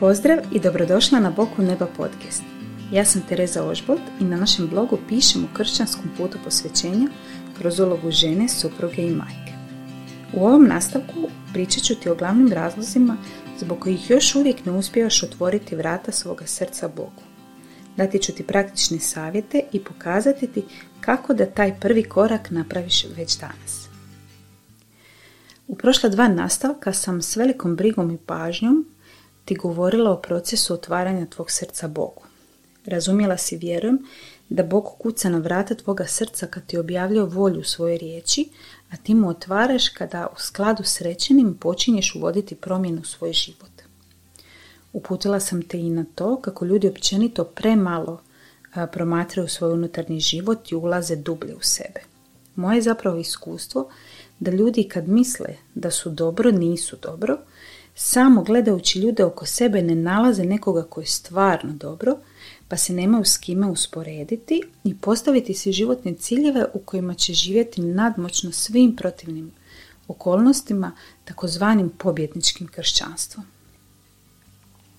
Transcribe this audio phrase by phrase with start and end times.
[0.00, 2.42] Pozdrav i dobrodošla na Boku neba podcast.
[2.92, 7.08] Ja sam Tereza Ožbolt i na našem blogu pišem o kršćanskom putu posvećenja
[7.58, 9.52] kroz ulogu žene, supruge i majke.
[10.32, 13.16] U ovom nastavku pričat ću ti o glavnim razlozima
[13.58, 17.22] zbog kojih još uvijek ne uspijevaš otvoriti vrata svoga srca Bogu.
[17.96, 20.62] Dati ću ti praktične savjete i pokazati ti
[21.00, 23.88] kako da taj prvi korak napraviš već danas.
[25.68, 28.89] U prošla dva nastavka sam s velikom brigom i pažnjom
[29.50, 32.22] ti govorila o procesu otvaranja tvog srca Bogu.
[32.86, 33.98] Razumjela si, vjerujem,
[34.48, 38.48] da Bog kuca na vrata tvoga srca kad ti objavljao volju u svojoj riječi,
[38.90, 43.70] a ti mu otvaraš kada u skladu s rečenim počinješ uvoditi promjenu u svoj život.
[44.92, 48.20] Uputila sam te i na to kako ljudi općenito premalo
[48.92, 52.00] promatraju svoj unutarnji život i ulaze dublje u sebe.
[52.54, 53.90] Moje zapravo iskustvo
[54.40, 57.38] da ljudi kad misle da su dobro, nisu dobro,
[57.94, 62.16] samo gledajući ljude oko sebe ne nalaze nekoga koji je stvarno dobro,
[62.68, 67.80] pa se nemaju s kime usporediti i postaviti si životne ciljeve u kojima će živjeti
[67.80, 69.52] nadmoćno svim protivnim
[70.08, 70.92] okolnostima,
[71.24, 73.46] takozvanim pobjedničkim kršćanstvom.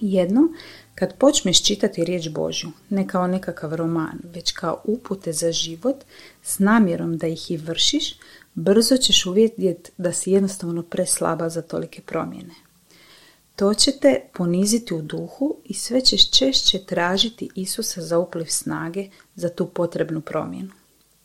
[0.00, 0.54] Jednom,
[0.94, 5.96] kad počneš čitati riječ Božju, ne kao nekakav roman, već kao upute za život,
[6.42, 8.14] s namjerom da ih i vršiš,
[8.54, 12.54] brzo ćeš uvidjeti da si jednostavno preslaba za tolike promjene.
[13.56, 19.08] To će te poniziti u duhu i sve ćeš češće tražiti Isusa za upliv snage
[19.34, 20.70] za tu potrebnu promjenu.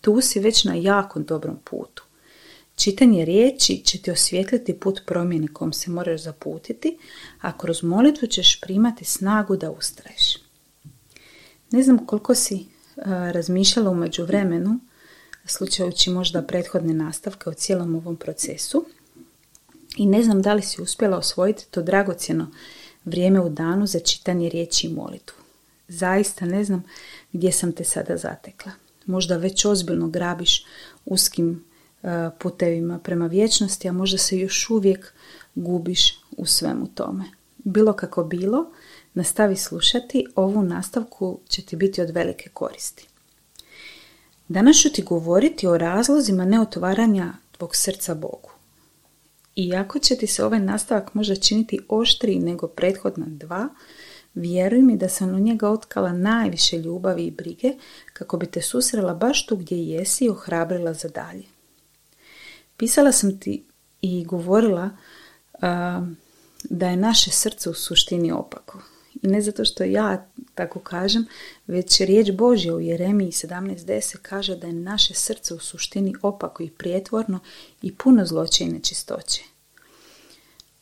[0.00, 2.04] Tu si već na jako dobrom putu.
[2.76, 6.98] Čitanje riječi će ti osvijetliti put promjeni kom se moraš zaputiti,
[7.40, 10.36] a kroz molitvu ćeš primati snagu da ustraješ.
[11.70, 12.66] Ne znam koliko si
[13.06, 14.78] razmišljala u međuvremenu,
[15.46, 18.84] slučajući možda prethodne nastavke o cijelom ovom procesu,
[19.96, 22.50] i ne znam da li si uspjela osvojiti to dragocjeno
[23.04, 25.36] vrijeme u danu za čitanje riječi i molitvu.
[25.88, 26.82] Zaista ne znam
[27.32, 28.72] gdje sam te sada zatekla.
[29.06, 30.64] Možda već ozbiljno grabiš
[31.04, 31.64] uskim
[32.02, 35.14] e, putevima prema vječnosti, a možda se još uvijek
[35.54, 37.24] gubiš u svemu tome.
[37.58, 38.66] Bilo kako bilo,
[39.14, 43.08] nastavi slušati, ovu nastavku će ti biti od velike koristi.
[44.48, 48.51] Danas ću ti govoriti o razlozima neotvaranja tvog srca Bogu.
[49.56, 53.68] Iako će ti se ovaj nastavak možda činiti oštriji nego prethodna dva,
[54.34, 57.72] vjeruj mi da sam u njega otkala najviše ljubavi i brige
[58.12, 61.44] kako bi te susrela baš tu gdje jesi i ohrabrila za dalje.
[62.76, 63.64] Pisala sam ti
[64.02, 64.90] i govorila
[66.64, 68.82] da je naše srce u suštini opako.
[69.22, 71.26] I ne zato što ja tako kažem,
[71.72, 76.70] već riječ Božja u Jeremiji 17.10 kaže da je naše srce u suštini opako i
[76.70, 77.38] prijetvorno
[77.82, 79.42] i puno zloće i nečistoće.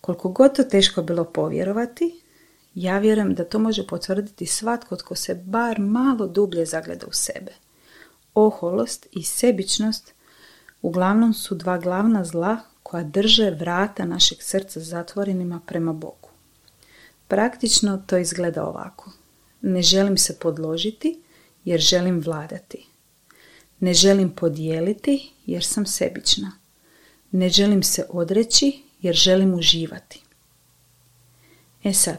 [0.00, 2.20] Koliko god to teško bilo povjerovati,
[2.74, 7.52] ja vjerujem da to može potvrditi svatko tko se bar malo dublje zagleda u sebe.
[8.34, 10.14] Oholost i sebičnost
[10.82, 16.28] uglavnom su dva glavna zla koja drže vrata našeg srca zatvorenima prema Bogu.
[17.28, 19.10] Praktično to izgleda ovako.
[19.66, 21.20] Ne želim se podložiti
[21.64, 22.86] jer želim vladati.
[23.80, 26.52] Ne želim podijeliti jer sam sebična.
[27.30, 30.20] Ne želim se odreći jer želim uživati.
[31.84, 32.18] E sad,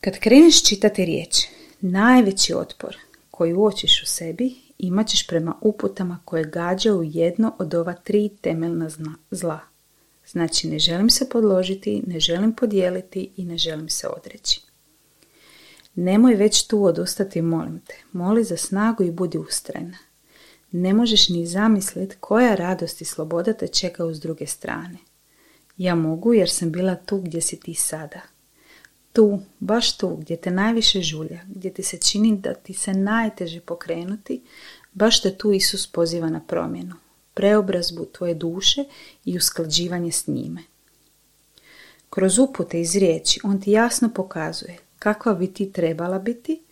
[0.00, 1.36] kad kreneš čitati riječ,
[1.80, 2.96] najveći otpor
[3.30, 8.90] koji uočiš u sebi imat ćeš prema uputama koje gađaju jedno od ova tri temeljna
[9.30, 9.60] zla.
[10.26, 14.71] Znači ne želim se podložiti, ne želim podijeliti i ne želim se odreći.
[15.94, 17.94] Nemoj već tu odustati, molim te.
[18.12, 19.98] Moli za snagu i budi ustrajna.
[20.70, 24.98] Ne možeš ni zamisliti koja radost i sloboda te čeka uz druge strane.
[25.76, 28.20] Ja mogu jer sam bila tu gdje si ti sada.
[29.12, 33.60] Tu, baš tu, gdje te najviše žulja, gdje ti se čini da ti se najteže
[33.60, 34.42] pokrenuti,
[34.92, 36.94] baš te tu Isus poziva na promjenu,
[37.34, 38.84] preobrazbu tvoje duše
[39.24, 40.62] i usklađivanje s njime.
[42.10, 46.62] Kroz upute iz riječi on ti jasno pokazuje kakva bi ti trebala biti,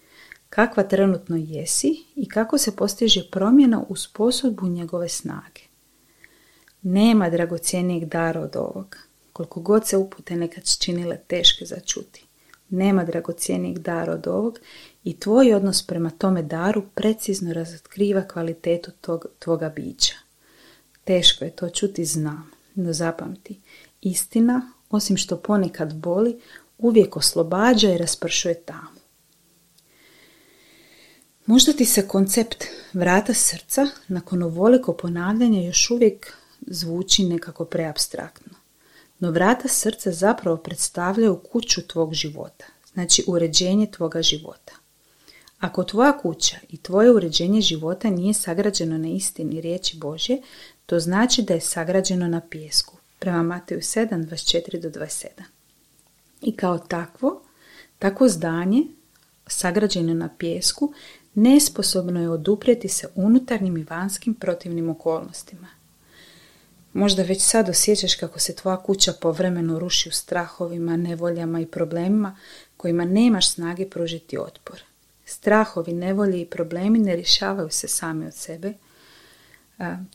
[0.50, 5.60] kakva trenutno jesi i kako se postiže promjena u sposobu njegove snage.
[6.82, 8.98] Nema dragocjenijeg dara od ovoga,
[9.32, 12.24] koliko god se upute nekad činile teške za čuti.
[12.68, 14.58] Nema dragocjenijeg dara od ovog
[15.04, 20.14] i tvoj odnos prema tome daru precizno razotkriva kvalitetu tog, tvoga bića.
[21.04, 23.60] Teško je to čuti, znam, no zapamti.
[24.00, 26.40] Istina, osim što ponekad boli,
[26.80, 29.00] uvijek oslobađa i raspršuje tamo.
[31.46, 36.32] Možda ti se koncept vrata srca nakon ovoliko ponavljanja još uvijek
[36.66, 38.52] zvuči nekako preabstraktno.
[39.18, 44.72] No vrata srca zapravo predstavljaju kuću tvog života, znači uređenje tvoga života.
[45.58, 50.42] Ako tvoja kuća i tvoje uređenje života nije sagrađeno na istini riječi Božje,
[50.86, 55.59] to znači da je sagrađeno na pijesku, prema Mateju 7, 24 do 27.
[56.42, 57.42] I kao takvo,
[57.98, 58.82] takvo zdanje,
[59.46, 60.92] sagrađeno na pijesku,
[61.34, 65.68] nesposobno je oduprijeti se unutarnjim i vanskim protivnim okolnostima.
[66.92, 72.36] Možda već sad osjećaš kako se tvoja kuća povremeno ruši u strahovima, nevoljama i problemima
[72.76, 74.82] kojima nemaš snage pružiti otpor.
[75.24, 78.72] Strahovi, nevolje i problemi ne rješavaju se sami od sebe.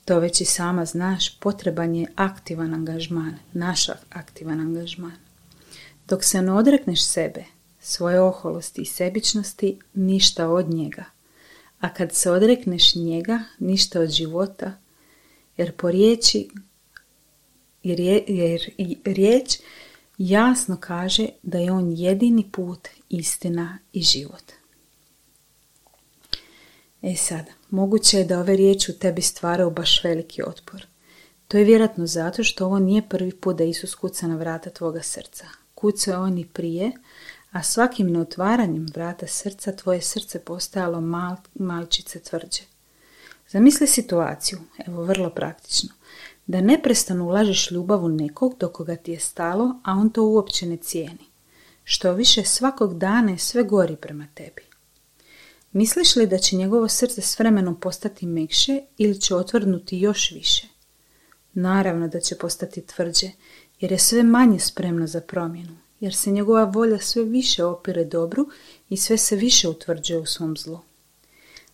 [0.06, 5.25] To već i sama znaš, potreban je aktivan angažman, naš aktivan angažman.
[6.08, 7.44] Dok se ne odrekneš sebe,
[7.80, 11.06] svoje oholosti i sebičnosti, ništa od njega.
[11.80, 14.74] A kad se odrekneš njega, ništa od života,
[15.58, 16.50] jer po riječi,
[17.84, 18.72] jer, jer
[19.06, 19.58] riječ
[20.18, 24.52] jasno kaže da je on jedini put, istina i život.
[27.02, 30.86] E sad, moguće je da ove riječi u tebi stvaraju baš veliki otpor.
[31.48, 35.02] To je vjerojatno zato što ovo nije prvi put da Isus kuca na vrata tvoga
[35.02, 35.65] srca.
[35.76, 36.92] Kuca je on i prije,
[37.52, 42.64] a svakim neotvaranjem vrata srca tvoje srce postajalo mal, malčice tvrđe.
[43.50, 45.90] Zamisli situaciju, evo vrlo praktično,
[46.48, 50.66] da neprestano ulažeš ljubav u nekog do koga ti je stalo, a on to uopće
[50.66, 51.26] ne cijeni.
[51.84, 54.62] Što više svakog dana je sve gori prema tebi.
[55.72, 60.68] Misliš li da će njegovo srce s vremenom postati mekše ili će otvrnuti još više?
[61.54, 63.28] Naravno da će postati tvrđe,
[63.80, 68.48] jer je sve manje spremno za promjenu, jer se njegova volja sve više opire dobru
[68.90, 70.80] i sve se više utvrđuje u svom zlu.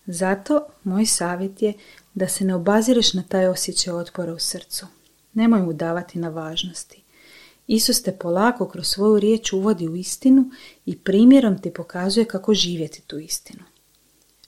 [0.06, 1.74] Zato moj savjet je
[2.14, 4.86] da se ne obazireš na taj osjećaj otpora u srcu.
[5.34, 7.04] Nemoj mu davati na važnosti.
[7.68, 10.50] Isus te polako kroz svoju riječ uvodi u istinu
[10.86, 13.64] i primjerom ti pokazuje kako živjeti tu istinu.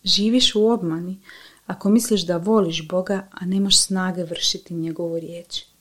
[0.03, 1.19] Živiš u obmani
[1.65, 5.72] ako misliš da voliš Boga, a nemaš snage vršiti njegovu riječ.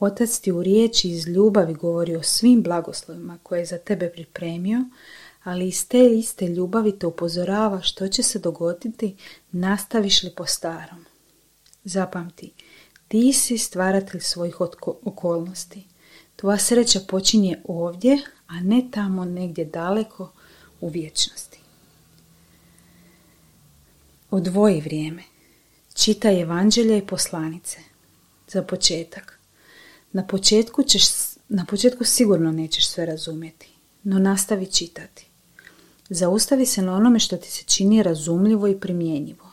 [0.00, 4.84] Otac ti u riječi iz ljubavi govori o svim blagoslovima koje je za tebe pripremio,
[5.44, 9.16] ali iz te iste ljubavi te upozorava što će se dogoditi
[9.52, 11.04] nastaviš li po starom.
[11.84, 12.52] Zapamti,
[13.08, 14.60] ti si stvaratelj svojih
[15.04, 15.84] okolnosti.
[16.36, 20.32] Tvoja sreća počinje ovdje, a ne tamo negdje daleko
[20.80, 21.58] u vječnosti.
[24.30, 25.22] Odvoji vrijeme.
[25.94, 27.78] Čitaj evanđelje i poslanice.
[28.48, 29.37] Za početak.
[30.12, 31.02] Na početku, ćeš,
[31.48, 33.68] na početku sigurno nećeš sve razumjeti,
[34.02, 35.26] no nastavi čitati.
[36.10, 39.50] Zaustavi se na onome što ti se čini razumljivo i primjenjivo.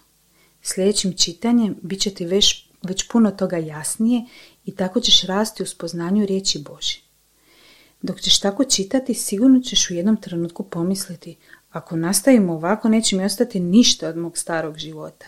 [0.61, 4.25] Sljedećim čitanjem bit će ti već, već puno toga jasnije
[4.65, 6.99] i tako ćeš rasti u spoznanju riječi Boži.
[8.01, 11.37] Dok ćeš tako čitati, sigurno ćeš u jednom trenutku pomisliti,
[11.71, 15.25] ako nastavimo ovako, neće mi ostati ništa od mog starog života.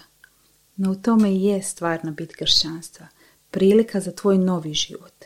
[0.76, 3.08] No u tome i je stvarna bit kršćanstva,
[3.52, 5.26] prilika za tvoj novi život.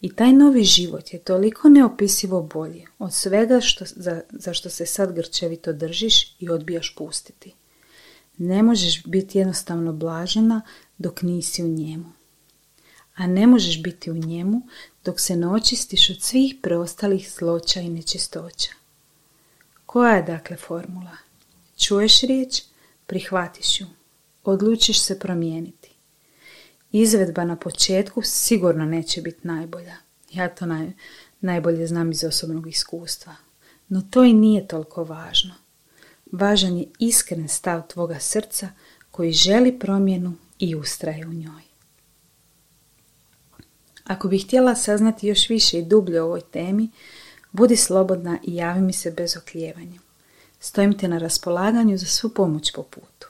[0.00, 4.86] I taj novi život je toliko neopisivo bolji od svega što, za, za što se
[4.86, 7.54] sad grčevito držiš i odbijaš pustiti.
[8.38, 10.62] Ne možeš biti jednostavno blažena
[10.98, 12.12] dok nisi u njemu.
[13.14, 14.62] A ne možeš biti u njemu
[15.04, 18.70] dok se ne očistiš od svih preostalih zloća i nečistoća.
[19.86, 21.16] Koja je dakle formula?
[21.76, 22.62] Čuješ riječ,
[23.06, 23.86] prihvatiš ju,
[24.44, 25.91] odlučiš se promijeniti.
[26.92, 29.94] Izvedba na početku sigurno neće biti najbolja.
[30.30, 30.92] Ja to naj,
[31.40, 33.34] najbolje znam iz osobnog iskustva.
[33.88, 35.54] No to i nije toliko važno.
[36.32, 38.68] Važan je iskren stav tvoga srca
[39.10, 41.62] koji želi promjenu i ustraje u njoj.
[44.04, 46.88] Ako bih htjela saznati još više i dublje o ovoj temi,
[47.52, 50.00] Budi slobodna i javi mi se bez oklijevanja.
[50.60, 53.21] Stojim te na raspolaganju za svu pomoć po putu.